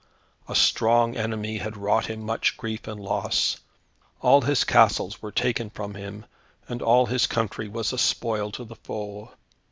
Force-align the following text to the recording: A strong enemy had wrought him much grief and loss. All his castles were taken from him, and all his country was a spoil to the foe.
A 0.49 0.55
strong 0.55 1.15
enemy 1.15 1.59
had 1.59 1.77
wrought 1.77 2.07
him 2.07 2.21
much 2.23 2.57
grief 2.57 2.87
and 2.87 2.99
loss. 2.99 3.59
All 4.19 4.41
his 4.41 4.63
castles 4.63 5.21
were 5.21 5.31
taken 5.31 5.69
from 5.69 5.93
him, 5.93 6.25
and 6.67 6.81
all 6.81 7.05
his 7.05 7.27
country 7.27 7.67
was 7.69 7.93
a 7.93 7.99
spoil 7.99 8.49
to 8.53 8.63
the 8.63 8.77
foe. 8.77 9.29